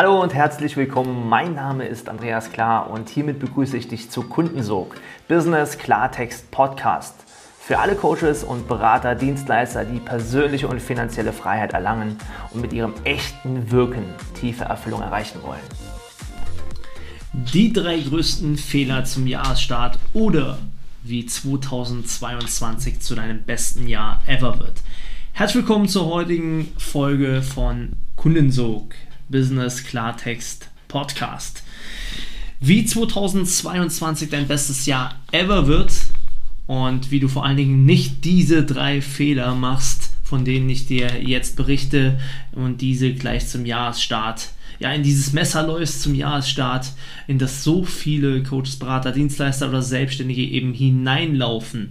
Hallo 0.00 0.22
und 0.22 0.32
herzlich 0.32 0.76
willkommen. 0.76 1.28
Mein 1.28 1.56
Name 1.56 1.84
ist 1.84 2.08
Andreas 2.08 2.52
Klar 2.52 2.88
und 2.88 3.08
hiermit 3.08 3.40
begrüße 3.40 3.76
ich 3.76 3.88
dich 3.88 4.10
zu 4.10 4.22
Kundensog, 4.22 4.94
Business 5.26 5.76
Klartext 5.76 6.52
Podcast. 6.52 7.16
Für 7.58 7.80
alle 7.80 7.96
Coaches 7.96 8.44
und 8.44 8.68
Berater, 8.68 9.16
Dienstleister, 9.16 9.84
die 9.84 9.98
persönliche 9.98 10.68
und 10.68 10.80
finanzielle 10.80 11.32
Freiheit 11.32 11.72
erlangen 11.72 12.16
und 12.52 12.60
mit 12.60 12.72
ihrem 12.72 12.94
echten 13.02 13.72
Wirken 13.72 14.04
tiefe 14.38 14.66
Erfüllung 14.66 15.02
erreichen 15.02 15.40
wollen. 15.42 15.58
Die 17.32 17.72
drei 17.72 17.98
größten 17.98 18.56
Fehler 18.56 19.02
zum 19.04 19.26
Jahresstart 19.26 19.98
oder 20.12 20.58
wie 21.02 21.26
2022 21.26 23.00
zu 23.00 23.16
deinem 23.16 23.42
besten 23.42 23.88
Jahr 23.88 24.22
ever 24.28 24.60
wird. 24.60 24.80
Herzlich 25.32 25.64
willkommen 25.64 25.88
zur 25.88 26.06
heutigen 26.06 26.72
Folge 26.78 27.42
von 27.42 27.94
Kundensog. 28.14 28.94
Business 29.28 29.84
Klartext 29.84 30.68
Podcast. 30.88 31.62
Wie 32.60 32.84
2022 32.84 34.30
dein 34.30 34.48
bestes 34.48 34.86
Jahr 34.86 35.14
ever 35.32 35.66
wird 35.66 35.92
und 36.66 37.10
wie 37.10 37.20
du 37.20 37.28
vor 37.28 37.44
allen 37.44 37.56
Dingen 37.56 37.84
nicht 37.84 38.24
diese 38.24 38.64
drei 38.64 39.00
Fehler 39.00 39.54
machst, 39.54 40.10
von 40.24 40.44
denen 40.44 40.68
ich 40.68 40.86
dir 40.86 41.22
jetzt 41.22 41.56
berichte 41.56 42.18
und 42.52 42.80
diese 42.80 43.14
gleich 43.14 43.48
zum 43.48 43.64
Jahresstart 43.64 44.50
ja, 44.78 44.92
in 44.92 45.02
dieses 45.02 45.32
Messer 45.32 45.66
läufst 45.66 46.02
zum 46.02 46.14
Jahresstart, 46.14 46.92
in 47.26 47.38
das 47.38 47.64
so 47.64 47.84
viele 47.84 48.42
Coaches, 48.42 48.76
Berater, 48.76 49.12
Dienstleister 49.12 49.68
oder 49.68 49.82
Selbstständige 49.82 50.42
eben 50.42 50.72
hineinlaufen 50.72 51.90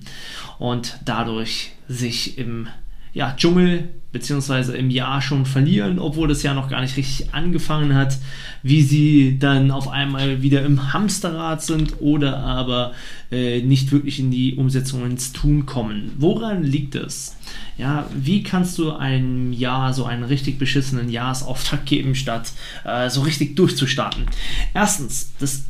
und 0.58 0.98
dadurch 1.04 1.72
sich 1.88 2.38
im 2.38 2.68
ja, 3.14 3.34
Dschungel 3.36 3.90
beziehungsweise 4.18 4.76
im 4.76 4.90
Jahr 4.90 5.22
schon 5.22 5.46
verlieren, 5.46 6.00
obwohl 6.00 6.28
das 6.28 6.42
Jahr 6.42 6.56
noch 6.56 6.70
gar 6.70 6.82
nicht 6.82 6.98
richtig 6.98 7.36
angefangen 7.36 7.94
hat, 7.94 8.18
wie 8.64 8.82
sie 8.82 9.38
dann 9.38 9.70
auf 9.70 9.88
einmal 9.88 10.42
wieder 10.42 10.66
im 10.66 10.92
Hamsterrad 10.92 11.62
sind 11.62 12.02
oder 12.02 12.38
aber 12.38 12.94
äh, 13.32 13.62
nicht 13.62 13.92
wirklich 13.92 14.20
in 14.20 14.32
die 14.32 14.56
Umsetzung 14.56 15.06
ins 15.06 15.34
Tun 15.34 15.68
kommen. 15.68 16.14
Woran 16.18 16.64
liegt 16.64 16.96
es? 16.96 17.38
Ja, 17.78 18.10
wie 18.12 18.42
kannst 18.42 18.80
du 18.80 18.92
einem 18.92 19.54
Jahr 19.54 19.94
so 19.94 20.06
einen 20.06 20.24
richtig 20.24 20.58
beschissenen 20.58 21.10
Jahresauftrag 21.10 21.86
geben, 21.86 22.16
statt 22.16 22.54
äh, 22.86 23.12
so 23.12 23.22
richtig 23.22 23.56
durchzustarten? 23.56 24.26
Erstens, 24.74 25.32
das 25.40 25.66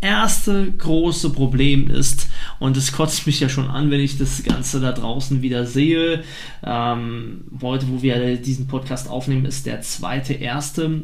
erste 0.00 0.72
große 0.72 1.30
Problem 1.30 1.90
ist, 1.90 2.28
und 2.58 2.76
es 2.76 2.92
kotzt 2.92 3.26
mich 3.26 3.40
ja 3.40 3.48
schon 3.48 3.68
an, 3.68 3.90
wenn 3.90 4.00
ich 4.00 4.18
das 4.18 4.42
Ganze 4.42 4.80
da 4.80 4.92
draußen 4.92 5.42
wieder 5.42 5.66
sehe. 5.66 6.22
Ähm, 6.64 7.44
heute, 7.60 7.88
wo 7.88 8.02
wir 8.02 8.36
diesen 8.36 8.66
Podcast 8.66 9.08
aufnehmen, 9.08 9.44
ist 9.44 9.66
der 9.66 9.80
zweite 9.82 10.34
erste. 10.34 11.02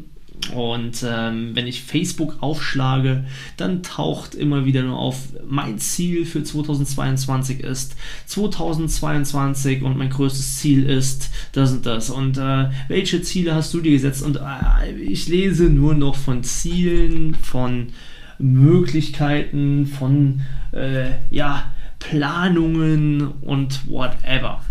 Und 0.53 1.05
ähm, 1.07 1.51
wenn 1.53 1.67
ich 1.67 1.83
Facebook 1.83 2.37
aufschlage, 2.41 3.23
dann 3.55 3.83
taucht 3.83 4.35
immer 4.35 4.65
wieder 4.65 4.81
nur 4.81 4.97
auf, 4.97 5.29
mein 5.47 5.77
Ziel 5.77 6.25
für 6.25 6.43
2022 6.43 7.61
ist 7.61 7.95
2022 8.25 9.83
und 9.83 9.97
mein 9.97 10.09
größtes 10.09 10.57
Ziel 10.57 10.89
ist 10.89 11.29
das 11.53 11.71
und 11.71 11.85
das. 11.85 12.09
Und 12.09 12.37
äh, 12.37 12.69
welche 12.87 13.21
Ziele 13.21 13.55
hast 13.55 13.73
du 13.73 13.79
dir 13.79 13.91
gesetzt? 13.91 14.23
Und 14.23 14.37
äh, 14.37 14.91
ich 14.99 15.27
lese 15.29 15.65
nur 15.65 15.93
noch 15.93 16.15
von 16.15 16.43
Zielen, 16.43 17.35
von 17.35 17.93
Möglichkeiten, 18.39 19.85
von 19.85 20.41
äh, 20.71 21.11
ja, 21.29 21.71
Planungen 21.99 23.27
und 23.41 23.87
whatever. 23.87 24.61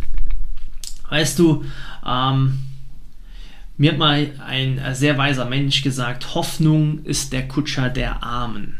Weißt 1.08 1.38
du, 1.38 1.64
ähm, 2.06 2.58
mir 3.77 3.92
hat 3.92 3.98
mal 3.98 4.30
ein 4.46 4.80
sehr 4.92 5.18
weiser 5.18 5.46
Mensch 5.46 5.83
gesagt, 5.83 6.34
Hoffnung 6.34 7.05
ist 7.05 7.33
der 7.33 7.48
Kutscher 7.48 7.88
der 7.88 8.22
Armen. 8.22 8.78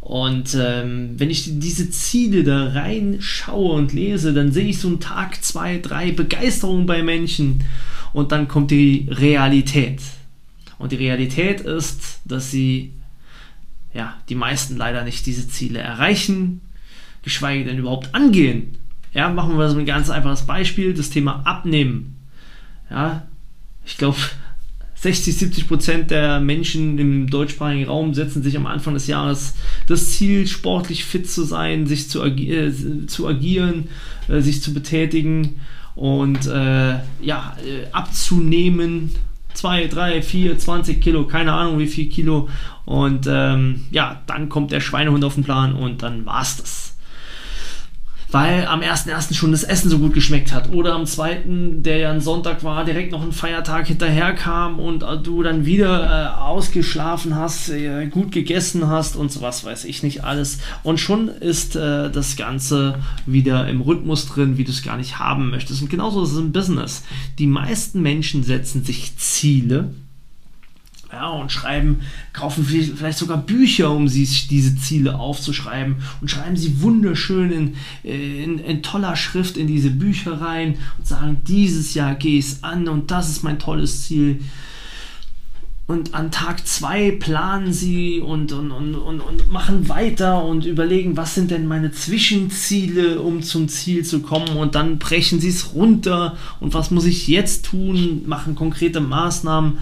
Und 0.00 0.56
ähm, 0.58 1.10
wenn 1.18 1.30
ich 1.30 1.58
diese 1.58 1.90
Ziele 1.90 2.42
da 2.42 2.68
reinschaue 2.68 3.74
und 3.74 3.92
lese, 3.92 4.32
dann 4.32 4.52
sehe 4.52 4.68
ich 4.68 4.78
so 4.78 4.88
einen 4.88 5.00
Tag, 5.00 5.44
zwei, 5.44 5.78
drei 5.78 6.12
Begeisterung 6.12 6.86
bei 6.86 7.02
Menschen 7.02 7.64
und 8.12 8.32
dann 8.32 8.48
kommt 8.48 8.70
die 8.70 9.06
Realität. 9.10 10.00
Und 10.78 10.92
die 10.92 10.96
Realität 10.96 11.60
ist, 11.60 12.20
dass 12.24 12.50
sie 12.50 12.92
ja, 13.98 14.14
die 14.28 14.36
meisten 14.36 14.76
leider 14.76 15.02
nicht 15.02 15.26
diese 15.26 15.48
Ziele 15.48 15.80
erreichen, 15.80 16.60
geschweige 17.22 17.64
denn 17.64 17.78
überhaupt 17.78 18.14
angehen. 18.14 18.78
Ja, 19.12 19.28
machen 19.28 19.58
wir 19.58 19.68
so 19.68 19.76
ein 19.76 19.86
ganz 19.86 20.08
einfaches 20.08 20.42
Beispiel, 20.42 20.94
das 20.94 21.10
Thema 21.10 21.42
Abnehmen. 21.44 22.14
Ja, 22.90 23.26
ich 23.84 23.98
glaube, 23.98 24.18
60, 24.94 25.36
70 25.36 25.66
Prozent 25.66 26.10
der 26.12 26.38
Menschen 26.38 26.96
im 26.98 27.28
deutschsprachigen 27.28 27.86
Raum 27.86 28.14
setzen 28.14 28.44
sich 28.44 28.56
am 28.56 28.66
Anfang 28.66 28.94
des 28.94 29.08
Jahres 29.08 29.54
das 29.88 30.12
Ziel, 30.12 30.46
sportlich 30.46 31.04
fit 31.04 31.28
zu 31.28 31.42
sein, 31.42 31.88
sich 31.88 32.08
zu, 32.08 32.22
agi 32.22 32.54
äh, 32.54 33.06
zu 33.08 33.26
agieren, 33.26 33.88
äh, 34.28 34.40
sich 34.40 34.62
zu 34.62 34.72
betätigen 34.72 35.60
und 35.96 36.46
äh, 36.46 37.00
ja, 37.20 37.56
äh, 37.66 37.90
abzunehmen 37.90 39.16
2, 39.58 39.88
3, 39.88 40.22
4, 40.22 40.58
20 40.58 41.00
Kilo, 41.00 41.26
keine 41.26 41.52
Ahnung 41.52 41.80
wie 41.80 41.88
viel 41.88 42.08
Kilo. 42.08 42.48
Und 42.84 43.26
ähm, 43.28 43.86
ja, 43.90 44.22
dann 44.26 44.48
kommt 44.48 44.70
der 44.70 44.80
Schweinehund 44.80 45.24
auf 45.24 45.34
den 45.34 45.42
Plan 45.42 45.74
und 45.74 46.02
dann 46.02 46.24
war's 46.26 46.58
das 46.58 46.87
weil 48.30 48.66
am 48.66 48.80
1.1. 48.80 49.34
schon 49.34 49.52
das 49.52 49.64
Essen 49.64 49.90
so 49.90 49.98
gut 49.98 50.12
geschmeckt 50.12 50.52
hat. 50.52 50.70
Oder 50.72 50.94
am 50.94 51.06
2., 51.06 51.42
der 51.78 51.98
ja 51.98 52.10
ein 52.10 52.20
Sonntag 52.20 52.62
war, 52.62 52.84
direkt 52.84 53.12
noch 53.12 53.22
ein 53.22 53.32
Feiertag 53.32 53.86
hinterher 53.86 54.34
kam 54.34 54.78
und 54.78 55.04
du 55.24 55.42
dann 55.42 55.64
wieder 55.64 56.34
äh, 56.36 56.40
ausgeschlafen 56.40 57.34
hast, 57.34 57.70
äh, 57.70 58.06
gut 58.06 58.32
gegessen 58.32 58.88
hast 58.88 59.16
und 59.16 59.32
so 59.32 59.40
was 59.40 59.64
weiß 59.64 59.84
ich 59.84 60.02
nicht 60.02 60.24
alles. 60.24 60.58
Und 60.82 61.00
schon 61.00 61.28
ist 61.28 61.76
äh, 61.76 62.10
das 62.10 62.36
Ganze 62.36 62.98
wieder 63.26 63.68
im 63.68 63.80
Rhythmus 63.80 64.26
drin, 64.26 64.58
wie 64.58 64.64
du 64.64 64.70
es 64.70 64.82
gar 64.82 64.96
nicht 64.96 65.18
haben 65.18 65.50
möchtest. 65.50 65.80
Und 65.80 65.90
genauso 65.90 66.22
ist 66.22 66.32
es 66.32 66.38
im 66.38 66.52
Business. 66.52 67.04
Die 67.38 67.46
meisten 67.46 68.02
Menschen 68.02 68.42
setzen 68.42 68.84
sich 68.84 69.16
Ziele 69.16 69.94
ja, 71.12 71.28
und 71.30 71.50
schreiben, 71.50 72.00
kaufen 72.32 72.64
vielleicht 72.64 73.18
sogar 73.18 73.38
Bücher, 73.38 73.90
um 73.90 74.08
sich 74.08 74.46
diese 74.46 74.76
Ziele 74.76 75.18
aufzuschreiben 75.18 75.96
und 76.20 76.30
schreiben 76.30 76.56
sie 76.56 76.82
wunderschön 76.82 77.50
in, 77.50 77.76
in, 78.02 78.58
in 78.58 78.82
toller 78.82 79.16
Schrift 79.16 79.56
in 79.56 79.66
diese 79.66 79.90
Bücher 79.90 80.40
rein 80.40 80.76
und 80.98 81.06
sagen, 81.06 81.38
dieses 81.46 81.94
Jahr 81.94 82.14
gehe 82.14 82.38
ich 82.38 82.62
an 82.62 82.88
und 82.88 83.10
das 83.10 83.30
ist 83.30 83.42
mein 83.42 83.58
tolles 83.58 84.06
Ziel. 84.06 84.40
Und 85.86 86.12
an 86.12 86.30
Tag 86.30 86.66
zwei 86.66 87.12
planen 87.12 87.72
sie 87.72 88.20
und, 88.20 88.52
und, 88.52 88.72
und, 88.72 88.94
und, 88.94 89.20
und 89.20 89.50
machen 89.50 89.88
weiter 89.88 90.44
und 90.44 90.66
überlegen, 90.66 91.16
was 91.16 91.34
sind 91.34 91.50
denn 91.50 91.66
meine 91.66 91.92
Zwischenziele, 91.92 93.22
um 93.22 93.42
zum 93.42 93.70
Ziel 93.70 94.04
zu 94.04 94.20
kommen. 94.20 94.58
Und 94.58 94.74
dann 94.74 94.98
brechen 94.98 95.40
sie 95.40 95.48
es 95.48 95.72
runter 95.72 96.36
und 96.60 96.74
was 96.74 96.90
muss 96.90 97.06
ich 97.06 97.26
jetzt 97.26 97.64
tun, 97.64 98.24
machen 98.26 98.54
konkrete 98.54 99.00
Maßnahmen 99.00 99.78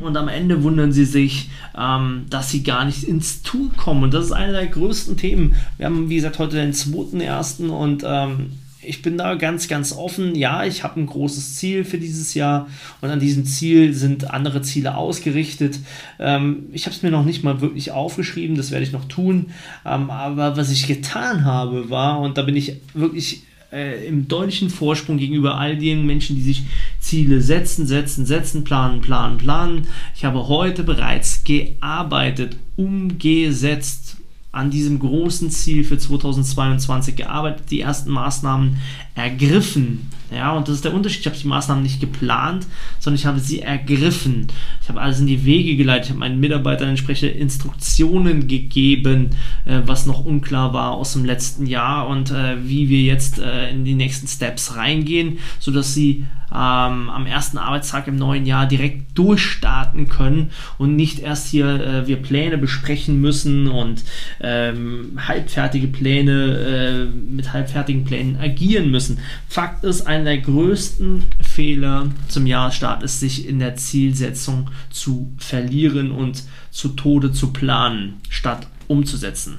und 0.00 0.16
am 0.16 0.28
Ende 0.28 0.62
wundern 0.62 0.92
sie 0.92 1.04
sich, 1.04 1.50
ähm, 1.76 2.26
dass 2.30 2.50
sie 2.50 2.62
gar 2.62 2.84
nicht 2.84 3.04
ins 3.04 3.42
Tun 3.42 3.72
kommen. 3.76 4.04
Und 4.04 4.14
das 4.14 4.26
ist 4.26 4.32
einer 4.32 4.52
der 4.52 4.66
größten 4.66 5.16
Themen. 5.16 5.54
Wir 5.76 5.86
haben, 5.86 6.08
wie 6.08 6.16
gesagt, 6.16 6.38
heute 6.38 6.56
den 6.56 6.72
zweiten 6.72 7.20
ersten 7.20 7.70
und 7.70 8.04
ähm, 8.06 8.52
ich 8.80 9.02
bin 9.02 9.18
da 9.18 9.34
ganz, 9.34 9.68
ganz 9.68 9.92
offen. 9.92 10.34
Ja, 10.34 10.64
ich 10.64 10.84
habe 10.84 11.00
ein 11.00 11.06
großes 11.06 11.56
Ziel 11.56 11.84
für 11.84 11.98
dieses 11.98 12.34
Jahr 12.34 12.68
und 13.00 13.10
an 13.10 13.20
diesem 13.20 13.44
Ziel 13.44 13.92
sind 13.92 14.30
andere 14.30 14.62
Ziele 14.62 14.96
ausgerichtet. 14.96 15.80
Ähm, 16.18 16.66
ich 16.72 16.86
habe 16.86 16.94
es 16.94 17.02
mir 17.02 17.10
noch 17.10 17.24
nicht 17.24 17.42
mal 17.42 17.60
wirklich 17.60 17.90
aufgeschrieben, 17.90 18.56
das 18.56 18.70
werde 18.70 18.84
ich 18.84 18.92
noch 18.92 19.06
tun. 19.06 19.50
Ähm, 19.84 20.10
aber 20.10 20.56
was 20.56 20.70
ich 20.70 20.86
getan 20.86 21.44
habe, 21.44 21.90
war, 21.90 22.20
und 22.20 22.38
da 22.38 22.42
bin 22.42 22.56
ich 22.56 22.76
wirklich 22.94 23.42
äh, 23.72 24.06
im 24.06 24.28
deutlichen 24.28 24.70
Vorsprung 24.70 25.18
gegenüber 25.18 25.58
all 25.58 25.76
den 25.76 26.06
Menschen, 26.06 26.36
die 26.36 26.42
sich 26.42 26.62
Ziele 27.08 27.40
setzen, 27.40 27.86
setzen, 27.86 28.26
setzen, 28.26 28.64
planen, 28.64 29.00
planen, 29.00 29.38
planen. 29.38 29.86
Ich 30.14 30.26
habe 30.26 30.46
heute 30.46 30.82
bereits 30.82 31.42
gearbeitet, 31.42 32.56
umgesetzt, 32.76 34.18
an 34.52 34.70
diesem 34.70 34.98
großen 34.98 35.50
Ziel 35.50 35.84
für 35.84 35.96
2022 35.96 37.16
gearbeitet, 37.16 37.70
die 37.70 37.80
ersten 37.80 38.10
Maßnahmen 38.10 38.76
ergriffen. 39.14 40.10
Ja, 40.30 40.52
und 40.52 40.68
das 40.68 40.76
ist 40.76 40.84
der 40.84 40.92
Unterschied. 40.92 41.20
Ich 41.20 41.26
habe 41.26 41.36
die 41.36 41.46
Maßnahmen 41.48 41.82
nicht 41.82 42.00
geplant, 42.00 42.66
sondern 42.98 43.18
ich 43.18 43.26
habe 43.26 43.40
sie 43.40 43.60
ergriffen. 43.60 44.48
Ich 44.82 44.88
habe 44.88 45.00
alles 45.00 45.20
in 45.20 45.26
die 45.26 45.44
Wege 45.44 45.76
geleitet. 45.76 46.04
Ich 46.04 46.10
habe 46.10 46.20
meinen 46.20 46.40
Mitarbeitern 46.40 46.90
entsprechende 46.90 47.34
Instruktionen 47.34 48.46
gegeben, 48.46 49.30
äh, 49.64 49.80
was 49.86 50.06
noch 50.06 50.24
unklar 50.24 50.72
war 50.72 50.92
aus 50.92 51.14
dem 51.14 51.24
letzten 51.24 51.66
Jahr 51.66 52.08
und 52.08 52.30
äh, 52.30 52.56
wie 52.62 52.88
wir 52.88 53.02
jetzt 53.02 53.38
äh, 53.38 53.70
in 53.70 53.84
die 53.84 53.94
nächsten 53.94 54.26
Steps 54.26 54.76
reingehen, 54.76 55.38
sodass 55.60 55.94
sie 55.94 56.26
ähm, 56.50 57.10
am 57.10 57.26
ersten 57.26 57.58
Arbeitstag 57.58 58.06
im 58.08 58.16
neuen 58.16 58.46
Jahr 58.46 58.66
direkt 58.66 59.18
durchstarten 59.18 60.08
können 60.08 60.50
und 60.78 60.96
nicht 60.96 61.20
erst 61.20 61.48
hier 61.48 61.66
äh, 61.66 62.06
wir 62.06 62.16
Pläne 62.16 62.56
besprechen 62.56 63.20
müssen 63.20 63.68
und 63.68 64.02
ähm, 64.40 65.18
halbfertige 65.26 65.88
Pläne 65.88 66.32
äh, 66.32 67.04
mit 67.04 67.52
halbfertigen 67.52 68.04
Plänen 68.04 68.38
agieren 68.38 68.90
müssen. 68.90 69.18
Fakt 69.48 69.84
ist 69.84 70.06
einer 70.18 70.24
der 70.24 70.38
größten 70.38 71.22
Fehler 71.40 72.08
zum 72.28 72.46
Jahresstart 72.46 73.02
ist, 73.02 73.20
sich 73.20 73.46
in 73.46 73.58
der 73.58 73.76
Zielsetzung 73.76 74.70
zu 74.90 75.32
verlieren 75.38 76.10
und 76.10 76.42
zu 76.70 76.90
Tode 76.90 77.32
zu 77.32 77.52
planen, 77.52 78.14
statt 78.28 78.66
umzusetzen. 78.88 79.58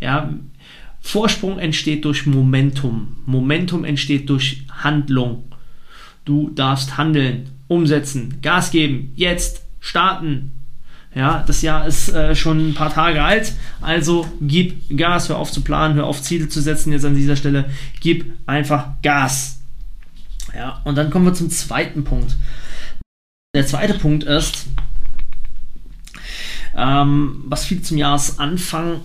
Ja, 0.00 0.34
Vorsprung 1.00 1.58
entsteht 1.58 2.04
durch 2.04 2.26
Momentum. 2.26 3.16
Momentum 3.26 3.84
entsteht 3.84 4.28
durch 4.30 4.66
Handlung. 4.70 5.44
Du 6.24 6.50
darfst 6.50 6.96
handeln, 6.96 7.50
umsetzen, 7.68 8.38
Gas 8.42 8.70
geben, 8.70 9.12
jetzt 9.14 9.62
starten. 9.80 10.52
Ja, 11.14 11.44
das 11.46 11.62
Jahr 11.62 11.86
ist 11.86 12.08
äh, 12.08 12.34
schon 12.34 12.70
ein 12.70 12.74
paar 12.74 12.92
Tage 12.92 13.22
alt, 13.22 13.52
also 13.80 14.26
gib 14.40 14.96
Gas, 14.96 15.28
hör 15.28 15.38
auf 15.38 15.52
zu 15.52 15.60
planen, 15.60 15.94
hör 15.94 16.06
auf 16.06 16.20
Ziele 16.20 16.48
zu 16.48 16.60
setzen 16.60 16.92
jetzt 16.92 17.04
an 17.04 17.14
dieser 17.14 17.36
Stelle, 17.36 17.66
gib 18.00 18.24
einfach 18.46 19.00
Gas. 19.00 19.63
Ja, 20.54 20.80
und 20.84 20.96
dann 20.96 21.10
kommen 21.10 21.26
wir 21.26 21.34
zum 21.34 21.50
zweiten 21.50 22.04
Punkt. 22.04 22.36
Der 23.54 23.66
zweite 23.66 23.94
Punkt 23.94 24.24
ist, 24.24 24.66
ähm, 26.76 27.44
was 27.46 27.64
viele 27.64 27.82
zum 27.82 27.98
Jahresanfang 27.98 29.00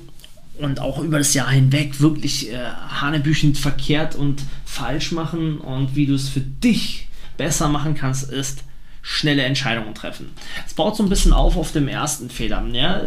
und 0.58 0.80
auch 0.80 1.00
über 1.00 1.18
das 1.18 1.34
Jahr 1.34 1.50
hinweg 1.50 2.02
wirklich 2.02 2.52
äh, 2.52 2.58
hanebüchend 2.58 3.58
verkehrt 3.58 4.16
und 4.16 4.44
falsch 4.66 5.12
machen 5.12 5.60
und 5.60 5.96
wie 5.96 6.06
du 6.06 6.16
es 6.16 6.30
für 6.30 6.42
dich 6.42 7.08
besser 7.38 7.70
machen 7.70 7.96
kannst, 7.96 8.30
ist 8.32 8.64
schnelle 9.02 9.44
Entscheidungen 9.44 9.96
treffen. 9.96 10.32
Es 10.68 10.74
baut 10.74 10.98
so 10.98 11.04
ein 11.04 11.10
bisschen 11.10 11.32
auf 11.32 11.56
auf 11.56 11.72
dem 11.72 11.88
ersten 11.88 12.30
Fehler. 12.30 12.66
Ja? 12.74 13.02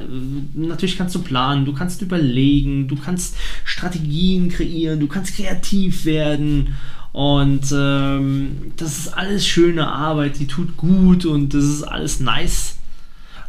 Natürlich 0.55 0.97
kannst 0.97 1.15
du 1.15 1.23
planen, 1.23 1.65
du 1.65 1.75
kannst 1.75 2.01
überlegen, 2.01 2.89
du 2.89 2.97
kannst 2.97 3.37
Strategien 3.65 4.49
kreieren, 4.49 5.01
du 5.01 5.07
kannst 5.07 5.37
kreativ 5.37 6.05
werden 6.05 6.75
und 7.13 7.67
ähm, 7.73 8.73
das 8.77 8.99
ist 8.99 9.09
alles 9.09 9.47
schöne 9.47 9.87
Arbeit, 9.87 10.39
die 10.39 10.47
tut 10.47 10.77
gut 10.77 11.27
und 11.27 11.53
das 11.53 11.65
ist 11.65 11.83
alles 11.83 12.21
nice. 12.21 12.79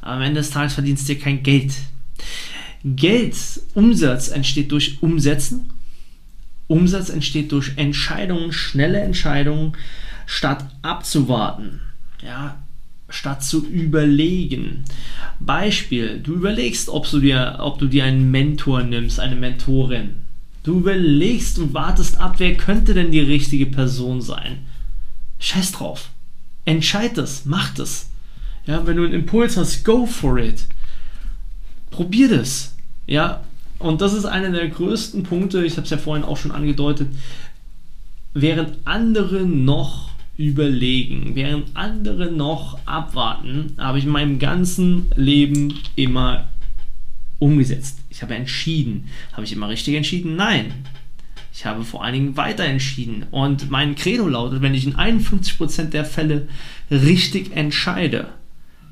Am 0.02 0.22
Ende 0.22 0.42
des 0.42 0.50
Tages 0.50 0.74
verdienst 0.74 1.08
du 1.08 1.16
dir 1.16 1.22
kein 1.22 1.44
Geld. 1.44 1.74
Geld, 2.84 3.36
Umsatz 3.74 4.28
entsteht 4.28 4.72
durch 4.74 5.02
Umsetzen. 5.02 5.72
Umsatz 6.68 7.10
entsteht 7.10 7.54
durch 7.54 7.74
Entscheidungen, 7.78 8.52
schnelle 8.52 9.00
Entscheidungen, 9.00 9.78
statt 10.26 10.66
abzuwarten. 10.82 11.80
Ja, 12.22 12.62
statt 13.08 13.44
zu 13.44 13.66
überlegen. 13.66 14.84
Beispiel, 15.40 16.20
du 16.20 16.34
überlegst, 16.34 16.90
ob 16.90 17.10
du 17.10 17.20
dir, 17.20 17.58
ob 17.60 17.80
du 17.80 17.88
dir 17.88 18.04
einen 18.04 18.30
Mentor 18.32 18.84
nimmst, 18.84 19.22
eine 19.22 19.36
Mentorin. 19.36 20.23
Du 20.64 20.80
überlegst 20.80 21.60
und 21.60 21.74
wartest 21.74 22.20
ab, 22.20 22.36
wer 22.38 22.56
könnte 22.56 22.94
denn 22.94 23.12
die 23.12 23.20
richtige 23.20 23.66
Person 23.66 24.22
sein. 24.22 24.60
Scheiß 25.40 25.74
drauf. 25.74 26.10
Entscheid 26.66 27.18
es, 27.18 27.44
mach 27.46 27.78
es. 27.78 28.10
Ja, 28.66 28.88
wenn 28.88 28.96
du 28.96 29.04
einen 29.04 29.14
Impuls 29.14 29.58
hast, 29.58 29.84
go 29.84 30.06
for 30.06 30.38
it. 30.38 30.68
Probier 31.92 32.38
das. 32.38 32.76
Ja, 33.06 33.44
und 33.80 34.00
das 34.00 34.14
ist 34.14 34.26
einer 34.26 34.52
der 34.52 34.70
größten 34.70 35.24
Punkte, 35.24 35.66
ich 35.66 35.74
habe 35.74 35.84
es 35.84 35.90
ja 35.90 35.98
vorhin 35.98 36.24
auch 36.24 36.38
schon 36.38 36.52
angedeutet, 36.52 37.10
während 38.34 38.78
andere 38.86 39.42
noch 39.42 40.12
überlegen, 40.38 41.36
während 41.36 41.76
andere 41.76 42.32
noch 42.32 42.80
abwarten, 42.86 43.74
habe 43.78 44.00
ich 44.00 44.06
in 44.06 44.12
meinem 44.12 44.40
ganzen 44.40 45.08
Leben 45.16 45.74
immer 45.96 46.48
umgesetzt. 47.44 48.00
Ich 48.10 48.22
habe 48.22 48.36
entschieden. 48.36 49.10
Habe 49.34 49.44
ich 49.44 49.52
immer 49.52 49.68
richtig 49.68 49.96
entschieden? 49.96 50.36
Nein. 50.36 50.74
Ich 51.54 51.66
habe 51.66 51.84
vor 51.84 52.04
allen 52.04 52.14
Dingen 52.14 52.38
weiter 52.38 52.64
entschieden. 52.64 53.26
Und 53.30 53.70
mein 53.70 53.96
Credo 53.96 54.28
lautet, 54.28 54.62
wenn 54.62 54.74
ich 54.74 54.86
in 54.86 54.96
51% 54.96 55.90
der 55.90 56.06
Fälle 56.06 56.48
richtig 56.90 57.56
entscheide, 57.56 58.30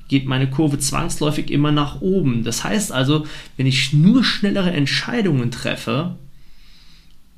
geht 0.09 0.25
meine 0.25 0.49
Kurve 0.49 0.77
zwangsläufig 0.77 1.49
immer 1.49 1.71
nach 1.71 2.01
oben. 2.01 2.43
Das 2.43 2.63
heißt 2.63 2.91
also, 2.91 3.25
wenn 3.55 3.65
ich 3.65 3.93
nur 3.93 4.23
schnellere 4.23 4.71
Entscheidungen 4.71 5.49
treffe, 5.49 6.17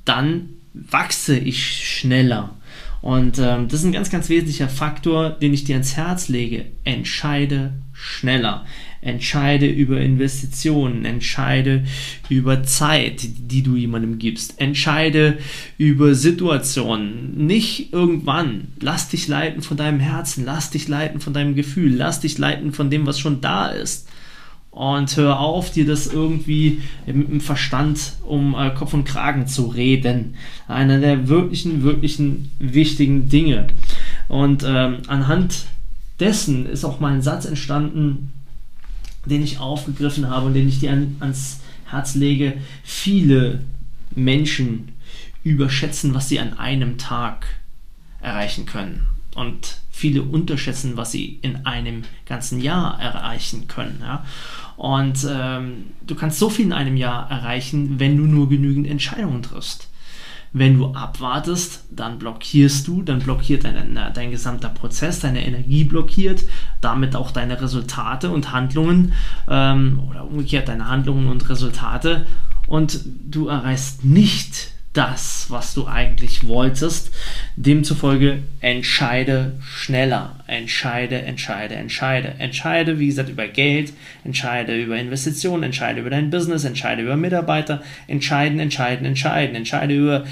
dann 0.04 0.48
wachse 0.74 1.38
ich 1.38 1.88
schneller. 1.88 2.56
Und 3.00 3.38
ähm, 3.38 3.68
das 3.68 3.80
ist 3.80 3.86
ein 3.86 3.92
ganz, 3.92 4.10
ganz 4.10 4.28
wesentlicher 4.28 4.68
Faktor, 4.68 5.30
den 5.30 5.54
ich 5.54 5.64
dir 5.64 5.76
ans 5.76 5.96
Herz 5.96 6.28
lege. 6.28 6.66
Entscheide 6.84 7.74
schneller 7.92 8.66
entscheide 9.04 9.66
über 9.66 10.00
Investitionen, 10.00 11.04
entscheide 11.04 11.84
über 12.28 12.62
Zeit, 12.62 13.20
die 13.22 13.62
du 13.62 13.76
jemandem 13.76 14.18
gibst, 14.18 14.60
entscheide 14.60 15.38
über 15.76 16.14
Situationen, 16.14 17.46
nicht 17.46 17.92
irgendwann. 17.92 18.68
Lass 18.80 19.08
dich 19.08 19.28
leiten 19.28 19.62
von 19.62 19.76
deinem 19.76 20.00
Herzen, 20.00 20.44
lass 20.44 20.70
dich 20.70 20.88
leiten 20.88 21.20
von 21.20 21.34
deinem 21.34 21.54
Gefühl, 21.54 21.94
lass 21.94 22.20
dich 22.20 22.38
leiten 22.38 22.72
von 22.72 22.90
dem, 22.90 23.06
was 23.06 23.20
schon 23.20 23.40
da 23.40 23.68
ist. 23.68 24.08
Und 24.70 25.16
hör 25.16 25.38
auf, 25.38 25.70
dir 25.70 25.86
das 25.86 26.08
irgendwie 26.08 26.80
mit 27.06 27.28
dem 27.28 27.40
Verstand 27.40 28.14
um 28.26 28.56
äh, 28.58 28.70
Kopf 28.70 28.92
und 28.92 29.04
Kragen 29.04 29.46
zu 29.46 29.66
reden. 29.66 30.34
Einer 30.66 30.98
der 30.98 31.28
wirklichen, 31.28 31.84
wirklichen 31.84 32.50
wichtigen 32.58 33.28
Dinge. 33.28 33.68
Und 34.28 34.64
ähm, 34.66 34.96
anhand 35.06 35.66
dessen 36.18 36.66
ist 36.66 36.84
auch 36.84 36.98
mein 36.98 37.22
Satz 37.22 37.44
entstanden, 37.44 38.32
den 39.24 39.42
ich 39.42 39.58
aufgegriffen 39.58 40.28
habe 40.28 40.46
und 40.46 40.54
den 40.54 40.68
ich 40.68 40.80
dir 40.80 40.92
an, 40.92 41.16
ans 41.20 41.60
Herz 41.86 42.14
lege, 42.14 42.58
viele 42.82 43.60
Menschen 44.14 44.92
überschätzen, 45.42 46.14
was 46.14 46.28
sie 46.28 46.40
an 46.40 46.58
einem 46.58 46.98
Tag 46.98 47.46
erreichen 48.20 48.66
können. 48.66 49.06
Und 49.34 49.80
viele 49.90 50.22
unterschätzen, 50.22 50.96
was 50.96 51.12
sie 51.12 51.38
in 51.42 51.66
einem 51.66 52.02
ganzen 52.26 52.60
Jahr 52.60 53.00
erreichen 53.00 53.68
können. 53.68 54.00
Ja? 54.00 54.24
Und 54.76 55.26
ähm, 55.28 55.84
du 56.04 56.14
kannst 56.14 56.38
so 56.38 56.50
viel 56.50 56.66
in 56.66 56.72
einem 56.72 56.96
Jahr 56.96 57.30
erreichen, 57.30 58.00
wenn 58.00 58.16
du 58.16 58.24
nur 58.24 58.48
genügend 58.48 58.88
Entscheidungen 58.88 59.42
triffst. 59.42 59.88
Wenn 60.52 60.78
du 60.78 60.94
abwartest, 60.94 61.84
dann 61.90 62.18
blockierst 62.18 62.86
du, 62.86 63.02
dann 63.02 63.18
blockiert 63.18 63.64
dein, 63.64 63.98
dein 64.14 64.30
gesamter 64.30 64.68
Prozess, 64.68 65.18
deine 65.18 65.44
Energie 65.44 65.82
blockiert, 65.82 66.44
damit 66.84 67.16
auch 67.16 67.30
deine 67.30 67.60
Resultate 67.60 68.30
und 68.30 68.52
Handlungen 68.52 69.14
ähm, 69.48 70.00
oder 70.10 70.24
umgekehrt 70.24 70.68
deine 70.68 70.88
Handlungen 70.88 71.28
und 71.28 71.48
Resultate 71.48 72.26
und 72.66 73.00
du 73.04 73.48
erreichst 73.48 74.04
nicht 74.04 74.74
das, 74.94 75.46
was 75.48 75.74
du 75.74 75.86
eigentlich 75.88 76.46
wolltest. 76.46 77.12
Demzufolge 77.56 78.44
entscheide 78.60 79.54
schneller. 79.60 80.36
Entscheide, 80.46 81.20
entscheide, 81.20 81.74
entscheide. 81.74 82.34
Entscheide, 82.38 82.98
wie 83.00 83.08
gesagt, 83.08 83.28
über 83.28 83.48
Geld, 83.48 83.92
entscheide 84.24 84.80
über 84.80 84.96
Investitionen, 84.96 85.64
entscheide 85.64 86.00
über 86.00 86.10
dein 86.10 86.30
Business, 86.30 86.64
entscheide 86.64 87.02
über 87.02 87.16
Mitarbeiter, 87.16 87.82
entscheiden, 88.06 88.60
entscheiden, 88.60 89.04
entscheiden. 89.04 89.56
Entscheide 89.56 89.94
über, 89.94 90.24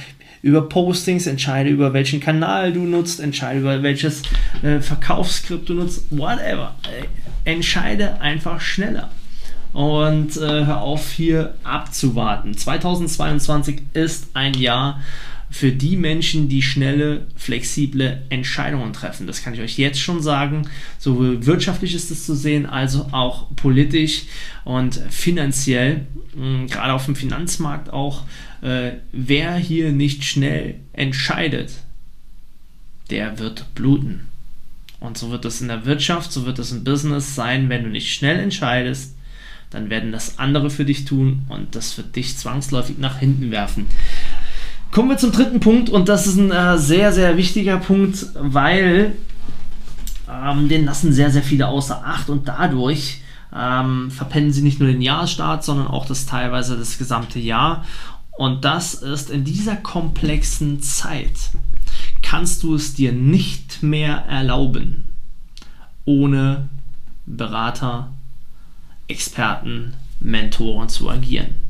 über 0.43 0.69
Postings, 0.69 1.27
entscheide 1.27 1.71
über 1.71 1.93
welchen 1.93 2.21
Kanal 2.21 2.73
du 2.73 2.81
nutzt, 2.81 3.21
entscheide 3.21 3.61
über 3.61 3.83
welches 3.83 4.23
äh, 4.63 4.81
Verkaufsskript 4.81 5.69
du 5.69 5.75
nutzt, 5.75 6.07
whatever. 6.11 6.75
Äh, 6.85 7.51
entscheide 7.51 8.21
einfach 8.21 8.61
schneller 8.61 9.11
und 9.73 10.37
äh, 10.37 10.67
hör 10.67 10.83
auf 10.83 11.11
hier 11.13 11.55
abzuwarten. 11.65 12.57
2022 12.57 13.83
ist 13.95 14.29
ein 14.35 14.55
Jahr 14.55 15.01
für 15.53 15.71
die 15.71 15.97
Menschen, 15.97 16.49
die 16.49 16.63
schnelle, 16.63 17.27
flexible 17.37 18.23
Entscheidungen 18.31 18.95
treffen. 18.95 19.27
Das 19.27 19.43
kann 19.43 19.53
ich 19.53 19.61
euch 19.61 19.77
jetzt 19.77 20.01
schon 20.01 20.23
sagen. 20.23 20.67
Sowohl 20.99 21.45
wirtschaftlich 21.45 21.95
ist 21.95 22.11
es 22.11 22.25
zu 22.25 22.35
sehen, 22.35 22.65
als 22.65 22.97
auch 23.13 23.55
politisch 23.55 24.23
und 24.65 24.95
finanziell, 25.11 26.07
mh, 26.35 26.69
gerade 26.69 26.95
auf 26.95 27.05
dem 27.05 27.17
Finanzmarkt 27.17 27.91
auch. 27.91 28.25
Äh, 28.63 28.93
wer 29.13 29.55
hier 29.57 29.93
nicht 29.93 30.25
schnell 30.25 30.77
entscheidet, 30.95 31.75
der 33.11 33.39
wird 33.39 33.75
bluten. 33.75 34.23
Und 35.01 35.19
so 35.19 35.31
wird 35.31 35.45
es 35.45 35.61
in 35.61 35.69
der 35.69 35.85
Wirtschaft, 35.85 36.33
so 36.33 36.47
wird 36.47 36.59
es 36.61 36.73
im 36.73 36.83
Business 36.83 37.35
sein, 37.35 37.69
wenn 37.69 37.85
du 37.85 37.91
nicht 37.91 38.15
schnell 38.15 38.41
entscheidest, 38.41 39.15
dann 39.73 39.91
werden 39.91 40.13
das 40.13 40.39
andere 40.39 40.71
für 40.71 40.85
dich 40.85 41.05
tun 41.05 41.45
und 41.49 41.75
das 41.75 41.97
wird 41.97 42.15
dich 42.15 42.37
zwangsläufig 42.37 42.99
nach 42.99 43.19
hinten 43.19 43.51
werfen. 43.51 43.87
Kommen 44.93 45.09
wir 45.09 45.17
zum 45.17 45.33
dritten 45.33 45.59
Punkt 45.59 45.89
und 45.89 46.11
das 46.11 46.27
ist 46.27 46.37
ein 46.37 46.51
äh, 46.51 46.77
sehr, 46.77 47.15
sehr 47.15 47.39
wichtiger 47.39 47.79
Punkt, 47.79 48.27
weil 48.35 49.17
ähm, 50.31 50.69
den 50.69 50.85
lassen 50.85 51.15
sehr, 51.15 51.31
sehr 51.31 51.43
viele 51.43 51.67
außer 51.67 52.05
Acht 52.05 52.29
und 52.29 52.47
dadurch 52.47 53.23
ähm, 53.57 54.11
verpennen 54.11 54.53
sie 54.53 54.61
nicht 54.61 54.81
nur 54.81 54.91
den 54.91 55.01
Jahresstart, 55.01 55.65
sondern 55.65 55.87
auch 55.87 56.05
das 56.05 56.27
teilweise 56.27 56.77
das 56.77 56.99
gesamte 56.99 57.39
Jahr. 57.39 57.87
Und 58.33 58.67
das 58.67 58.93
ist 58.93 59.31
in 59.31 59.45
dieser 59.45 59.77
komplexen 59.77 60.83
Zeit, 60.83 61.39
kannst 62.21 62.63
du 62.63 62.75
es 62.75 62.93
dir 62.93 63.13
nicht 63.13 63.83
mehr 63.83 64.27
erlauben, 64.29 65.09
ohne 66.05 66.69
Berater, 67.25 68.11
Experten, 69.09 69.95
Mentoren 70.21 70.91
zu 70.91 71.09
agieren. 71.09 71.62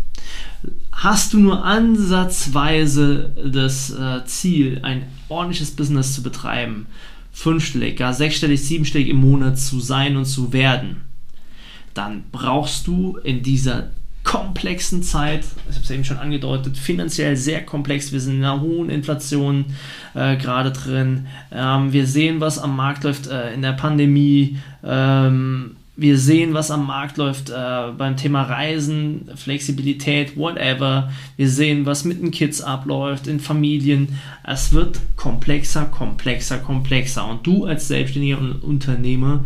Hast 0.93 1.33
du 1.33 1.41
nur 1.41 1.65
ansatzweise 1.65 3.35
das 3.45 3.91
äh, 3.91 4.25
Ziel, 4.27 4.81
ein 4.83 5.05
ordentliches 5.29 5.73
Business 5.73 6.15
zu 6.15 6.23
betreiben, 6.23 6.87
fünfstellig, 7.33 7.97
gar 7.97 8.13
sechsstellig, 8.13 8.63
siebenstellig 8.63 9.09
im 9.09 9.17
Monat 9.17 9.59
zu 9.59 9.81
sein 9.81 10.17
und 10.17 10.27
zu 10.27 10.53
werden, 10.53 11.03
dann 11.95 12.25
brauchst 12.31 12.87
du 12.87 13.19
in 13.25 13.43
dieser 13.43 13.91
komplexen 14.25 15.03
Zeit, 15.03 15.45
ich 15.69 15.75
habe 15.75 15.85
es 15.85 15.91
eben 15.91 16.05
schon 16.05 16.19
angedeutet, 16.19 16.77
finanziell 16.77 17.37
sehr 17.37 17.65
komplex. 17.65 18.13
Wir 18.13 18.21
sind 18.21 18.37
in 18.37 18.45
einer 18.45 18.61
hohen 18.61 18.89
Inflation 18.89 19.65
äh, 20.15 20.37
gerade 20.37 20.71
drin. 20.71 21.27
Ähm, 21.51 21.93
wir 21.93 22.07
sehen, 22.07 22.41
was 22.41 22.59
am 22.59 22.77
Markt 22.77 23.03
läuft 23.03 23.27
äh, 23.27 23.53
in 23.53 23.63
der 23.63 23.73
Pandemie. 23.73 24.59
Ähm, 24.85 25.77
wir 26.03 26.19
sehen, 26.19 26.53
was 26.53 26.71
am 26.71 26.87
Markt 26.87 27.17
läuft 27.17 27.49
äh, 27.49 27.93
beim 27.97 28.17
Thema 28.17 28.43
Reisen, 28.43 29.31
Flexibilität, 29.37 30.37
whatever. 30.37 31.11
Wir 31.37 31.49
sehen, 31.49 31.87
was 31.87 32.05
mit 32.05 32.21
den 32.21 32.31
Kids 32.31 32.61
abläuft, 32.61 33.27
in 33.27 33.41
Familien. 33.41 34.19
Es 34.45 34.73
wird 34.73 35.01
komplexer, 35.17 35.87
komplexer, 35.87 36.59
komplexer. 36.59 37.27
Und 37.27 37.47
du 37.47 37.65
als 37.65 37.89
selbstständiger 37.89 38.39
Unternehmer, 38.63 39.45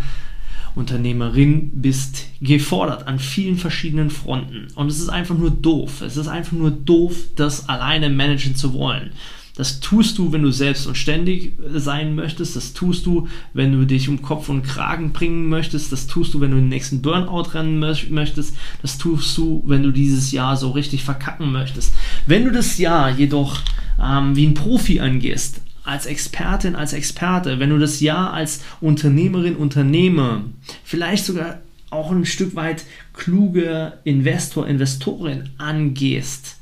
Unternehmerin 0.75 1.71
bist 1.75 2.27
gefordert 2.41 3.07
an 3.07 3.19
vielen 3.19 3.57
verschiedenen 3.57 4.11
Fronten. 4.11 4.69
Und 4.75 4.89
es 4.89 4.99
ist 4.99 5.09
einfach 5.09 5.37
nur 5.37 5.51
doof. 5.51 6.01
Es 6.01 6.17
ist 6.17 6.29
einfach 6.29 6.53
nur 6.53 6.71
doof, 6.71 7.15
das 7.37 7.69
alleine 7.69 8.11
managen 8.11 8.57
zu 8.57 8.75
wollen. 8.75 9.11
Das 9.57 9.81
tust 9.81 10.19
du, 10.19 10.33
wenn 10.33 10.43
du 10.43 10.51
selbst 10.51 10.87
und 10.87 10.97
ständig 10.97 11.53
sein 11.75 12.15
möchtest. 12.15 12.57
Das 12.57 12.75
tust 12.75 13.07
du, 13.07 13.27
wenn 13.55 13.73
du 13.73 13.87
dich 13.87 14.09
um 14.09 14.21
Kopf 14.21 14.51
und 14.51 14.63
Kragen 14.63 15.13
bringen 15.13 15.49
möchtest. 15.49 15.93
Das 15.93 16.07
tust 16.07 16.35
du, 16.35 16.41
wenn 16.41 16.51
du 16.51 16.59
den 16.59 16.69
nächsten 16.69 17.01
Burnout 17.01 17.55
rennen 17.55 17.79
möchtest. 17.79 18.55
Das 18.83 18.99
tust 18.99 19.37
du, 19.39 19.65
wenn 19.67 19.83
du 19.83 19.93
dieses 19.93 20.31
Jahr 20.31 20.59
so 20.59 20.71
richtig 20.71 21.05
verkacken 21.05 21.53
möchtest. 21.53 21.95
Wenn 22.27 22.45
du 22.45 22.53
das 22.53 22.77
Jahr 22.77 23.11
jedoch 23.11 23.61
ähm, 24.03 24.37
wie 24.37 24.47
ein 24.47 24.55
Profi 24.55 25.01
angehst, 25.01 25.63
als 25.85 26.05
Expertin, 26.05 26.77
als 26.77 26.93
Experte, 26.93 27.59
wenn 27.59 27.71
du 27.71 27.79
das 27.79 28.01
Jahr 28.01 28.35
als 28.35 28.63
Unternehmerin, 28.81 29.57
Unternehmer, 29.57 30.43
vielleicht 30.85 31.25
sogar 31.25 31.61
auch 31.91 32.11
ein 32.11 32.27
Stück 32.27 32.57
weit 32.57 32.85
kluge 33.15 33.95
Investor, 34.05 34.67
Investorin 34.67 35.49
angehst, 35.57 36.57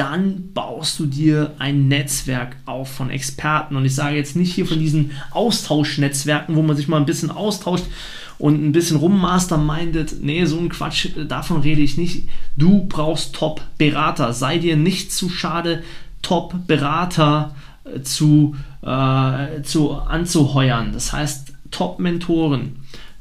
dann 0.00 0.54
baust 0.54 0.98
du 0.98 1.04
dir 1.04 1.52
ein 1.58 1.86
Netzwerk 1.86 2.56
auf 2.64 2.90
von 2.90 3.10
Experten. 3.10 3.76
Und 3.76 3.84
ich 3.84 3.94
sage 3.94 4.16
jetzt 4.16 4.34
nicht 4.34 4.54
hier 4.54 4.64
von 4.64 4.78
diesen 4.78 5.10
Austauschnetzwerken, 5.30 6.56
wo 6.56 6.62
man 6.62 6.74
sich 6.74 6.88
mal 6.88 6.96
ein 6.96 7.04
bisschen 7.04 7.30
austauscht 7.30 7.84
und 8.38 8.64
ein 8.64 8.72
bisschen 8.72 8.96
rummastermindet. 8.96 10.22
Nee, 10.22 10.46
so 10.46 10.58
ein 10.58 10.70
Quatsch, 10.70 11.10
davon 11.28 11.60
rede 11.60 11.82
ich 11.82 11.98
nicht. 11.98 12.30
Du 12.56 12.86
brauchst 12.88 13.34
Top-Berater. 13.34 14.32
Sei 14.32 14.56
dir 14.56 14.74
nicht 14.74 15.12
zu 15.12 15.28
schade, 15.28 15.82
Top-Berater 16.22 17.54
äh, 17.84 18.00
zu, 18.00 18.56
äh, 18.80 19.60
zu 19.64 19.92
anzuheuern. 19.96 20.94
Das 20.94 21.12
heißt, 21.12 21.52
Top-Mentoren 21.70 22.76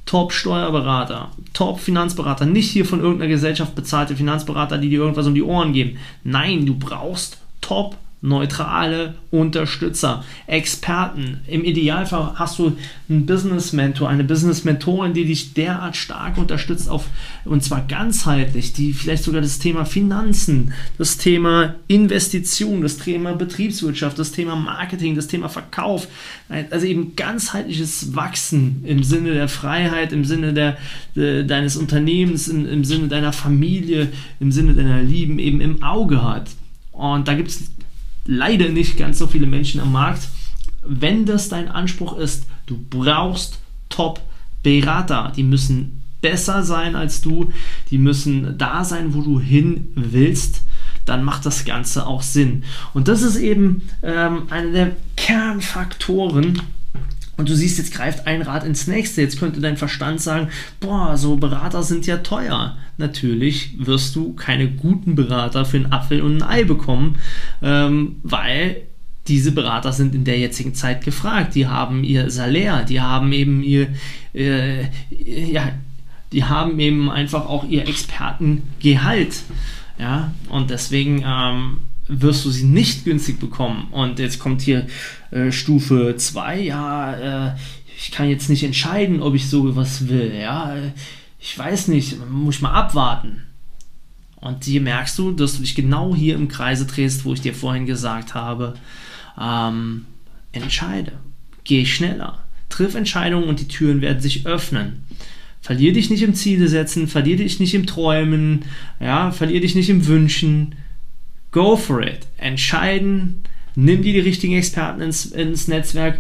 Top-Steuerberater, 0.10 1.30
Top-Finanzberater, 1.54 2.48
nicht 2.48 2.72
hier 2.72 2.84
von 2.84 3.00
irgendeiner 3.00 3.30
Gesellschaft 3.30 3.76
bezahlte 3.76 4.16
Finanzberater, 4.16 4.80
die 4.80 4.90
dir 4.90 5.02
irgendwas 5.02 5.28
um 5.28 5.36
die 5.36 5.44
Ohren 5.44 5.72
geben. 5.72 6.00
Nein, 6.24 6.66
du 6.66 6.74
brauchst 6.74 7.38
Top 7.62 7.96
neutrale 8.22 9.16
Unterstützer, 9.32 10.26
Experten. 10.46 11.40
Im 11.48 11.64
Idealfall 11.64 12.34
hast 12.36 12.60
du 12.60 12.76
einen 13.08 13.26
Business 13.26 13.72
Mentor, 13.72 14.10
eine 14.10 14.26
Business 14.26 14.66
Mentorin, 14.66 15.14
die 15.14 15.26
dich 15.26 15.54
derart 15.54 15.96
stark 15.96 16.38
unterstützt 16.38 16.90
auf 16.90 17.06
und 17.46 17.64
zwar 17.64 17.82
ganzheitlich, 17.88 18.74
die 18.74 18.92
vielleicht 18.92 19.24
sogar 19.24 19.42
das 19.42 19.60
Thema 19.60 19.86
Finanzen, 19.86 20.74
das 20.98 21.18
Thema 21.18 21.76
Investition, 21.88 22.82
das 22.82 22.98
Thema 22.98 23.34
Betriebswirtschaft, 23.34 24.20
das 24.20 24.34
Thema 24.34 24.56
Marketing, 24.56 25.16
das 25.16 25.28
Thema 25.28 25.48
Verkauf, 25.48 26.08
also 26.70 26.86
eben 26.86 27.16
ganzheitliches 27.16 28.16
Wachsen 28.16 28.84
im 28.86 29.04
Sinne 29.04 29.34
der 29.34 29.48
Freiheit, 29.48 30.12
im 30.12 30.26
Sinne 30.26 30.54
der, 30.54 30.78
de, 31.16 31.46
deines 31.46 31.78
Unternehmens, 31.78 32.50
im, 32.50 32.68
im 32.68 32.84
Sinne 32.84 33.08
deiner 33.08 33.32
Familie, 33.32 34.10
im 34.42 34.52
Sinne 34.52 34.74
deiner 34.74 35.02
Lieben 35.02 35.40
eben 35.40 35.62
im 35.62 35.84
Auge 35.84 36.22
hat. 36.22 36.50
Und 36.92 37.30
da 37.30 37.34
gibt 37.34 37.50
es 37.50 37.72
leider 38.30 38.70
nicht 38.70 38.98
ganz 38.98 39.18
so 39.18 39.28
viele 39.28 39.48
Menschen 39.48 39.82
am 39.82 39.92
Markt. 39.92 40.30
Wenn 40.84 41.26
das 41.26 41.50
dein 41.50 41.68
Anspruch 41.68 42.18
ist, 42.18 42.46
du 42.68 42.78
brauchst 42.90 43.60
Top-Berater. 43.90 45.34
Die 45.36 45.44
müssen 45.44 46.04
besser 46.22 46.64
sein 46.64 46.96
als 46.96 47.22
du, 47.22 47.52
die 47.90 47.98
müssen 47.98 48.58
da 48.58 48.84
sein, 48.84 49.14
wo 49.14 49.22
du 49.22 49.40
hin 49.40 49.88
willst 49.96 50.64
dann 51.10 51.24
macht 51.24 51.46
das 51.46 51.66
Ganze 51.66 52.06
auch 52.06 52.22
Sinn. 52.22 52.64
Und 52.94 53.08
das 53.08 53.24
ist 53.24 53.36
eben 53.36 53.90
ähm, 54.04 54.44
einer 54.52 54.72
der 54.72 54.92
Kernfaktoren, 55.18 56.62
und 57.40 57.48
du 57.48 57.56
siehst, 57.56 57.78
jetzt 57.78 57.94
greift 57.94 58.28
ein 58.28 58.42
Rad 58.42 58.66
ins 58.66 58.86
nächste. 58.86 59.22
Jetzt 59.22 59.40
könnte 59.40 59.62
dein 59.62 59.78
Verstand 59.78 60.20
sagen, 60.20 60.50
boah, 60.82 61.16
so 61.16 61.38
Berater 61.38 61.84
sind 61.84 62.06
ja 62.06 62.18
teuer. 62.18 62.78
Natürlich 62.98 63.76
wirst 63.80 64.14
du 64.18 64.34
keine 64.34 64.70
guten 64.70 65.16
Berater 65.16 65.64
für 65.64 65.78
einen 65.78 65.94
Apfel 65.94 66.22
und 66.22 66.42
ein 66.42 66.44
Ei 66.44 66.64
bekommen, 66.66 67.16
ähm, 67.62 68.18
weil 68.24 68.82
diese 69.30 69.54
Berater 69.54 69.94
sind 69.94 70.16
in 70.16 70.26
der 70.26 70.38
jetzigen 70.38 70.76
Zeit 70.76 71.06
gefragt. 71.06 71.56
Die 71.56 71.66
haben 71.66 72.04
ihr 72.04 72.30
Salär, 72.30 72.84
die 72.84 73.00
haben 73.00 73.32
eben 73.32 73.64
ihr, 73.64 73.88
äh, 74.34 74.88
ja, 75.10 75.72
die 76.34 76.44
haben 76.44 76.78
eben 76.78 77.10
einfach 77.10 77.46
auch 77.46 77.64
ihr 77.64 77.88
Expertengehalt. 77.88 79.44
Ja, 79.98 80.34
und 80.50 80.72
deswegen 80.72 81.24
ähm, 81.26 81.78
wirst 82.10 82.44
du 82.44 82.50
sie 82.50 82.66
nicht 82.66 83.06
günstig 83.06 83.40
bekommen. 83.40 83.88
Und 83.92 84.20
jetzt 84.20 84.40
kommt 84.40 84.62
hier 84.62 84.88
äh, 85.32 85.52
Stufe 85.52 86.16
2, 86.18 86.60
ja, 86.60 87.52
äh, 87.52 87.56
ich 87.98 88.12
kann 88.12 88.30
jetzt 88.30 88.50
nicht 88.50 88.64
entscheiden, 88.64 89.22
ob 89.22 89.36
ich 89.36 89.50
so 89.50 89.76
was 89.76 90.10
will, 90.10 90.34
ja, 90.34 90.76
ich 91.40 91.58
weiß 91.58 91.90
nicht, 91.90 92.18
muss 92.30 92.56
ich 92.56 92.62
mal 92.62 92.74
abwarten. 92.74 93.44
Und 94.38 94.64
hier 94.64 94.82
merkst 94.82 95.18
du, 95.20 95.32
dass 95.32 95.56
du 95.56 95.62
dich 95.62 95.76
genau 95.76 96.16
hier 96.16 96.36
im 96.36 96.48
Kreise 96.48 96.86
drehst, 96.86 97.26
wo 97.26 97.34
ich 97.34 97.42
dir 97.42 97.54
vorhin 97.54 97.86
gesagt 97.86 98.36
habe, 98.36 98.76
ähm, 99.40 100.06
entscheide, 100.52 101.14
geh 101.66 101.86
schneller, 101.86 102.44
triff 102.70 102.96
Entscheidungen 102.96 103.50
und 103.50 103.60
die 103.60 103.68
Türen 103.68 104.02
werden 104.02 104.22
sich 104.22 104.46
öffnen. 104.46 105.04
Verlier 105.62 105.92
dich 105.92 106.10
nicht 106.10 106.24
im 106.24 106.36
Ziele 106.36 106.70
setzen, 106.70 107.08
verlier 107.10 107.36
dich 107.36 107.60
nicht 107.60 107.74
im 107.74 107.86
Träumen, 107.86 108.64
ja, 109.02 109.32
verlier 109.32 109.60
dich 109.60 109.76
nicht 109.76 109.90
im 109.90 110.08
Wünschen, 110.08 110.76
Go 111.52 111.76
for 111.76 112.02
it. 112.02 112.28
Entscheiden, 112.38 113.44
nimm 113.76 114.02
dir 114.02 114.14
die 114.14 114.20
richtigen 114.20 114.54
Experten 114.54 115.02
ins, 115.02 115.26
ins 115.26 115.68
Netzwerk, 115.68 116.20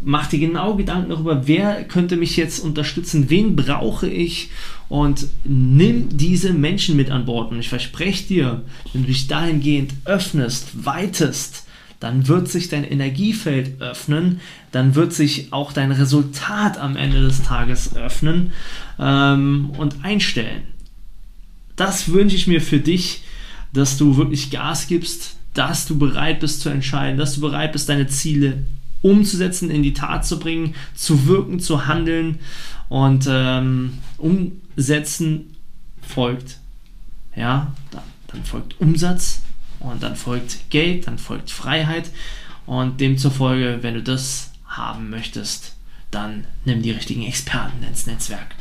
mach 0.00 0.26
dir 0.28 0.38
genau 0.38 0.74
Gedanken 0.74 1.10
darüber, 1.10 1.46
wer 1.46 1.84
könnte 1.84 2.16
mich 2.16 2.36
jetzt 2.36 2.60
unterstützen, 2.60 3.28
wen 3.28 3.56
brauche 3.56 4.08
ich 4.08 4.50
und 4.88 5.26
nimm 5.44 6.16
diese 6.16 6.52
Menschen 6.52 6.96
mit 6.96 7.10
an 7.10 7.26
Bord. 7.26 7.50
Und 7.50 7.60
ich 7.60 7.68
verspreche 7.68 8.26
dir, 8.26 8.62
wenn 8.92 9.02
du 9.02 9.08
dich 9.08 9.26
dahingehend 9.26 9.92
öffnest, 10.04 10.84
weitest, 10.84 11.66
dann 12.00 12.26
wird 12.26 12.48
sich 12.48 12.68
dein 12.68 12.84
Energiefeld 12.84 13.80
öffnen, 13.80 14.40
dann 14.72 14.94
wird 14.94 15.12
sich 15.12 15.52
auch 15.52 15.72
dein 15.72 15.92
Resultat 15.92 16.78
am 16.78 16.96
Ende 16.96 17.22
des 17.22 17.42
Tages 17.42 17.94
öffnen 17.94 18.52
ähm, 18.98 19.70
und 19.78 20.04
einstellen. 20.04 20.62
Das 21.76 22.12
wünsche 22.12 22.36
ich 22.36 22.46
mir 22.46 22.60
für 22.60 22.80
dich 22.80 23.22
dass 23.72 23.96
du 23.96 24.16
wirklich 24.16 24.50
Gas 24.50 24.86
gibst, 24.86 25.36
dass 25.54 25.86
du 25.86 25.98
bereit 25.98 26.40
bist 26.40 26.60
zu 26.60 26.68
entscheiden, 26.68 27.18
dass 27.18 27.34
du 27.34 27.40
bereit 27.40 27.72
bist, 27.72 27.88
deine 27.88 28.06
Ziele 28.06 28.64
umzusetzen, 29.02 29.70
in 29.70 29.82
die 29.82 29.94
Tat 29.94 30.24
zu 30.24 30.38
bringen, 30.38 30.74
zu 30.94 31.26
wirken, 31.26 31.60
zu 31.60 31.86
handeln 31.86 32.38
und 32.88 33.26
ähm, 33.28 33.98
umsetzen 34.18 35.56
folgt, 36.00 36.58
ja, 37.34 37.72
dann, 37.90 38.02
dann 38.28 38.44
folgt 38.44 38.80
Umsatz 38.80 39.42
und 39.80 40.02
dann 40.02 40.16
folgt 40.16 40.70
Geld, 40.70 41.06
dann 41.06 41.18
folgt 41.18 41.50
Freiheit 41.50 42.10
und 42.66 43.00
demzufolge, 43.00 43.78
wenn 43.82 43.94
du 43.94 44.02
das 44.02 44.52
haben 44.66 45.10
möchtest, 45.10 45.74
dann 46.10 46.44
nimm 46.64 46.82
die 46.82 46.92
richtigen 46.92 47.22
Experten 47.22 47.82
ins 47.82 48.06
Netzwerk. 48.06 48.54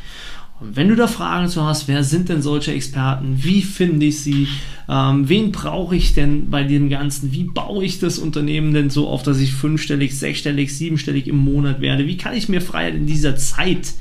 Und 0.60 0.75
wenn 0.75 0.89
du 0.89 0.96
da 0.96 1.08
Fragen 1.08 1.50
zu 1.50 1.65
hast, 1.65 1.88
wer 1.88 2.03
sind 2.03 2.30
denn 2.30 2.44
solche 2.44 2.72
Experten? 2.72 3.44
Wie 3.44 3.63
finde 3.63 4.06
ich 4.06 4.22
sie? 4.22 4.48
Ähm, 4.91 5.29
wen 5.29 5.53
brauche 5.53 5.95
ich 5.95 6.13
denn 6.15 6.50
bei 6.50 6.65
dem 6.65 6.89
Ganzen? 6.89 7.31
Wie 7.31 7.45
baue 7.45 7.86
ich 7.86 8.00
das 8.00 8.19
Unternehmen 8.19 8.74
denn 8.74 8.89
so 8.89 9.07
auf, 9.07 9.24
dass 9.24 9.39
ich 9.39 9.53
fünfstellig, 9.53 10.19
sechsstellig, 10.19 10.75
siebenstellig 10.75 11.27
im 11.27 11.38
Monat 11.38 11.79
werde? 11.79 12.07
Wie 12.07 12.17
kann 12.17 12.36
ich 12.36 12.50
mir 12.50 12.60
Freiheit 12.60 12.95
in 12.95 13.07
dieser 13.07 13.38
Zeit, 13.38 13.93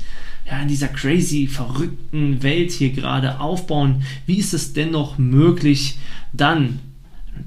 ja, 0.45 0.61
in 0.61 0.67
dieser 0.67 0.89
crazy, 0.89 1.47
verrückten 1.47 2.43
Welt 2.43 2.71
hier 2.71 2.89
gerade 2.89 3.39
aufbauen? 3.39 4.03
Wie 4.25 4.35
ist 4.35 4.53
es 4.53 4.73
dennoch 4.73 5.17
möglich, 5.17 5.97
dann 6.33 6.79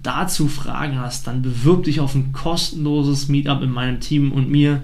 dazu 0.02 0.48
Fragen 0.48 0.98
hast, 0.98 1.26
dann 1.26 1.42
bewirb 1.42 1.84
dich 1.84 2.00
auf 2.00 2.14
ein 2.14 2.32
kostenloses 2.32 3.28
Meetup 3.28 3.60
in 3.60 3.70
meinem 3.70 4.00
Team 4.00 4.32
und 4.32 4.50
mir 4.50 4.80